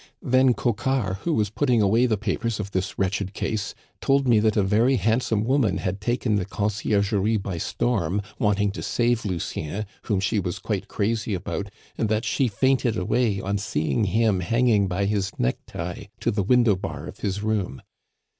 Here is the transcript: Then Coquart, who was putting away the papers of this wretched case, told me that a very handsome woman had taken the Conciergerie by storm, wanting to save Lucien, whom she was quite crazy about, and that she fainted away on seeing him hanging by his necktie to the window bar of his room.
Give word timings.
Then 0.23 0.55
Coquart, 0.55 1.17
who 1.17 1.33
was 1.35 1.51
putting 1.51 1.79
away 1.79 2.07
the 2.07 2.17
papers 2.17 2.59
of 2.59 2.71
this 2.71 2.97
wretched 2.97 3.35
case, 3.35 3.75
told 4.01 4.27
me 4.27 4.39
that 4.39 4.57
a 4.57 4.63
very 4.63 4.95
handsome 4.95 5.43
woman 5.43 5.77
had 5.77 6.01
taken 6.01 6.37
the 6.37 6.45
Conciergerie 6.47 7.37
by 7.37 7.59
storm, 7.59 8.23
wanting 8.39 8.71
to 8.71 8.81
save 8.81 9.25
Lucien, 9.25 9.85
whom 10.05 10.19
she 10.19 10.39
was 10.39 10.57
quite 10.57 10.87
crazy 10.87 11.35
about, 11.35 11.69
and 11.99 12.09
that 12.09 12.25
she 12.25 12.47
fainted 12.47 12.97
away 12.97 13.39
on 13.41 13.59
seeing 13.59 14.05
him 14.05 14.39
hanging 14.39 14.87
by 14.87 15.05
his 15.05 15.31
necktie 15.37 16.05
to 16.19 16.31
the 16.31 16.41
window 16.41 16.75
bar 16.75 17.05
of 17.05 17.19
his 17.19 17.43
room. 17.43 17.83